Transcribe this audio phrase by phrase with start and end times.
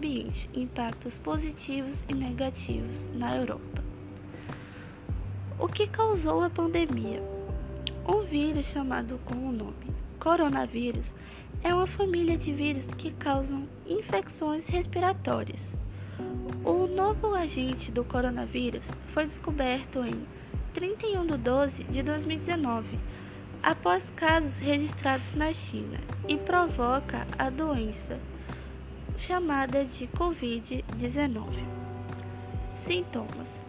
[0.00, 3.84] ambiente, impactos positivos e negativos na Europa.
[5.58, 7.22] O que causou a pandemia?
[8.08, 11.14] Um vírus chamado com o nome coronavírus
[11.62, 15.60] é uma família de vírus que causam infecções respiratórias.
[16.64, 20.26] O novo agente do coronavírus foi descoberto em
[20.72, 22.98] 31 de 12 de 2019,
[23.62, 28.18] após casos registrados na China, e provoca a doença
[29.20, 31.44] chamada de Covid-19.
[32.74, 33.60] Sintomas: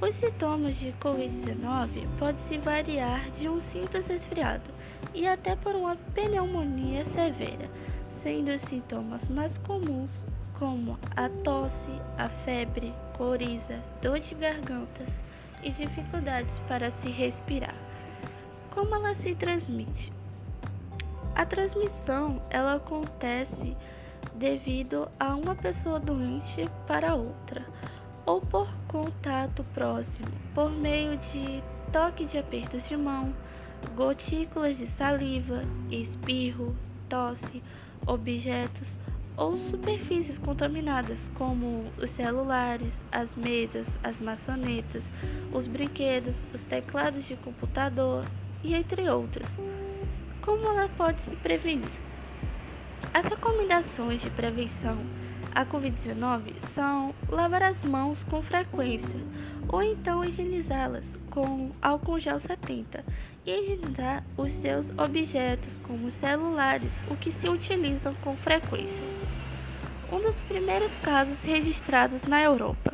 [0.00, 4.70] Os sintomas de Covid-19 podem se variar de um simples resfriado
[5.12, 7.68] e até por uma pneumonia severa,
[8.08, 10.24] sendo os sintomas mais comuns
[10.58, 15.08] como a tosse, a febre, coriza, dor de gargantas
[15.62, 17.74] e dificuldades para se respirar.
[18.70, 20.12] Como ela se transmite?
[21.34, 23.76] A transmissão ela acontece
[24.34, 27.64] devido a uma pessoa doente para outra,
[28.26, 33.34] ou por contato próximo, por meio de toque de apertos de mão,
[33.94, 36.74] gotículas de saliva, espirro,
[37.08, 37.62] tosse,
[38.06, 38.96] objetos
[39.36, 45.10] ou superfícies contaminadas, como os celulares, as mesas, as maçanetas,
[45.52, 48.24] os brinquedos, os teclados de computador
[48.62, 49.48] e entre outros.
[50.40, 52.03] Como ela pode se prevenir?
[53.12, 54.98] As recomendações de prevenção
[55.54, 59.20] à Covid-19 são lavar as mãos com frequência
[59.68, 63.04] ou então higienizá-las com álcool gel 70
[63.46, 69.06] e higienizar os seus objetos como celulares, o que se utilizam com frequência.
[70.12, 72.92] Um dos primeiros casos registrados na Europa.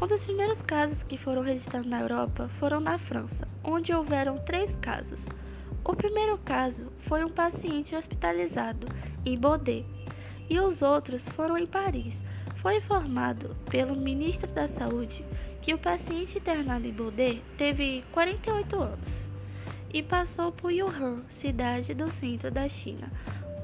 [0.00, 4.74] Um dos primeiros casos que foram registrados na Europa foram na França, onde houveram três
[4.76, 5.26] casos.
[5.88, 8.86] O primeiro caso foi um paciente hospitalizado
[9.24, 9.86] em Bordeaux
[10.50, 12.14] e os outros foram em Paris.
[12.56, 15.24] Foi informado pelo ministro da Saúde
[15.62, 19.08] que o paciente internado em Bordeaux teve 48 anos
[19.90, 23.10] e passou por Wuhan, cidade do centro da China,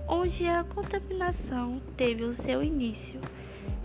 [0.08, 3.20] onde a contaminação teve o seu início.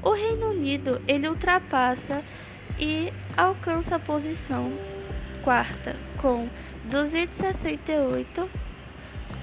[0.01, 2.23] O Reino Unido ele ultrapassa
[2.79, 4.71] e alcança a posição
[5.43, 6.47] quarta com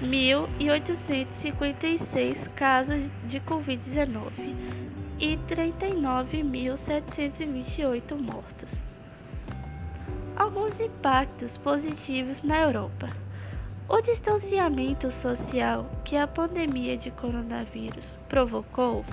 [0.01, 4.31] 268.856 casos de Covid-19
[5.19, 8.89] e 39.728 mortos
[10.39, 13.09] alguns impactos positivos na Europa.
[13.89, 19.03] O distanciamento social que a pandemia de coronavírus provocou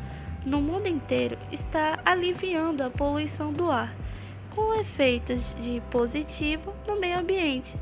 [0.44, 3.92] no mundo inteiro está aliviando a poluição do ar,
[4.54, 7.76] com efeitos de positivo no meio ambiente.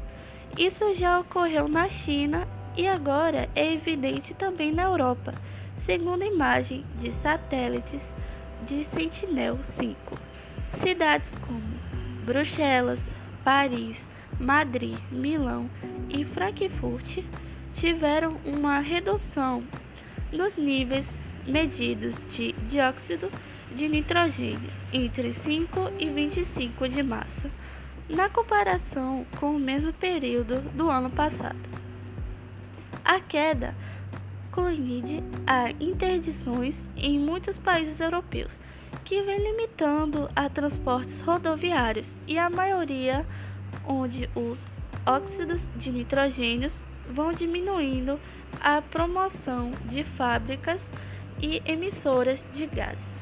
[0.56, 5.34] Isso já ocorreu na China e agora é evidente também na Europa,
[5.76, 8.02] segundo a imagem de satélites
[8.66, 9.96] de Sentinel-5.
[10.72, 11.62] Cidades como
[12.24, 13.08] Bruxelas,
[13.44, 14.06] Paris,
[14.40, 15.70] Madrid, Milão
[16.08, 17.18] e Frankfurt
[17.74, 19.62] tiveram uma redução
[20.32, 21.14] nos níveis
[21.46, 23.30] medidos de dióxido
[23.74, 27.50] de nitrogênio entre 5 e 25 de março,
[28.08, 31.73] na comparação com o mesmo período do ano passado.
[33.04, 33.74] A queda
[34.50, 38.58] coincide a interdições em muitos países europeus
[39.04, 43.26] que vem limitando a transportes rodoviários e a maioria
[43.86, 44.58] onde os
[45.04, 46.70] óxidos de nitrogênio
[47.10, 48.18] vão diminuindo
[48.60, 50.90] a promoção de fábricas
[51.42, 53.13] e emissoras de gases.